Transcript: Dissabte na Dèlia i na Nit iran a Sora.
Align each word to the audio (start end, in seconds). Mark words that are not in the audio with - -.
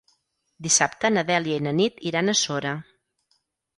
Dissabte 0.67 1.11
na 1.13 1.25
Dèlia 1.29 1.59
i 1.61 1.65
na 1.67 1.75
Nit 1.81 2.03
iran 2.13 2.33
a 2.35 2.39
Sora. 2.43 2.73